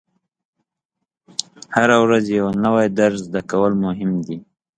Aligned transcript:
هره 1.75 1.97
ورځ 2.03 2.25
یو 2.37 2.47
نوی 2.63 2.87
درس 2.99 3.17
زده 3.27 3.41
کول 3.51 3.71
مهم 3.85 4.11
دي. 4.27 4.37